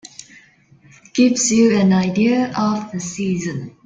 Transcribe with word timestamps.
Gives 1.13 1.51
you 1.51 1.77
an 1.77 1.93
idea 1.93 2.51
of 2.57 2.91
the 2.91 2.99
season. 2.99 3.77